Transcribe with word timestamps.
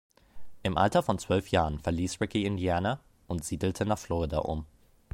Im 0.63 0.79
Alter 0.79 1.03
von 1.03 1.19
zwölf 1.19 1.49
Jahren 1.49 1.77
verließ 1.77 2.21
Ricky 2.21 2.43
Indiana 2.45 2.99
und 3.27 3.45
siedelte 3.45 3.85
nach 3.85 3.99
Florida 3.99 4.39
um. 4.39 4.65